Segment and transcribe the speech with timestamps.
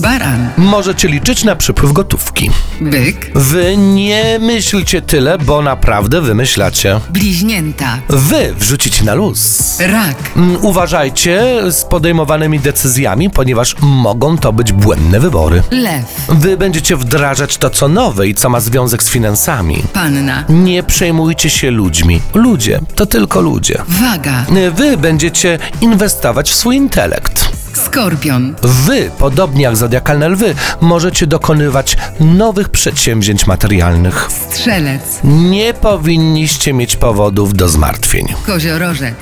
[0.00, 2.50] Baran, Możecie liczyć na przypływ gotówki.
[2.80, 7.00] byk, Wy nie myślcie tyle, bo naprawdę wymyślacie.
[7.10, 9.76] bliźnięta, Wy wrzucicie na luz.
[9.80, 15.62] rak, Mm, Uważajcie z podejmowanymi decyzjami, ponieważ mogą to być błędne wybory.
[15.70, 19.82] lew, Wy będziecie wdrażać to, co nowe i co ma związek z finansami.
[19.92, 22.20] panna, Nie przejmujcie się ludźmi.
[22.34, 23.78] Ludzie to tylko ludzie.
[23.88, 27.53] waga, Wy będziecie inwestować w swój intelekt.
[27.78, 34.28] Skorpion, Wy, podobnie jak zodiakalne lwy, możecie dokonywać nowych przedsięwzięć materialnych.
[34.50, 38.26] strzelec, Nie powinniście mieć powodów do zmartwień.
[38.46, 39.14] koziorożec,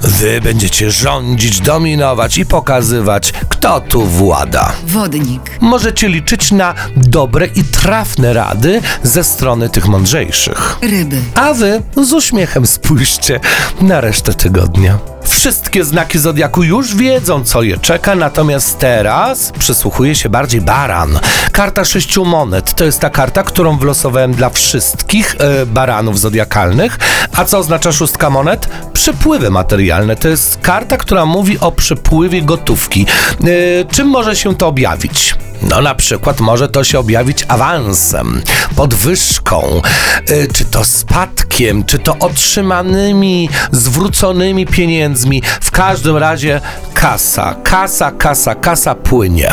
[0.00, 4.72] Wy będziecie rządzić, dominować i pokazywać, kto tu włada.
[4.86, 10.76] wodnik, Możecie liczyć na dobre i trafne rady ze strony tych mądrzejszych.
[10.82, 13.40] ryby, A wy z uśmiechem spójrzcie
[13.80, 14.98] na resztę tygodnia.
[15.28, 21.18] Wszystkie znaki zodiaku już wiedzą, co je czeka, natomiast teraz przysłuchuje się bardziej baran.
[21.52, 26.98] Karta sześciu monet to jest ta karta, którą wylosowałem dla wszystkich e, baranów zodiakalnych.
[27.36, 28.68] A co oznacza szóstka monet?
[28.92, 30.16] Przypływy materialne.
[30.16, 33.06] To jest karta, która mówi o przypływie gotówki.
[33.40, 35.34] E, czym może się to objawić?
[35.62, 38.42] No na przykład może to się objawić awansem,
[38.76, 39.82] podwyżką,
[40.30, 45.42] y, czy to spadkiem, czy to otrzymanymi, zwróconymi pieniędzmi.
[45.60, 46.60] W każdym razie
[46.94, 49.52] kasa, kasa, kasa, kasa płynie.